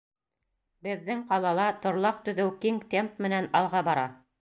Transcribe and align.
Беҙҙең 0.87 1.21
ҡалала 1.33 1.69
торлаҡ 1.85 2.19
төҙөү 2.31 2.57
киң 2.65 2.83
темп 2.97 3.25
менән 3.27 3.53
алға 3.63 3.89
бара. 3.93 4.13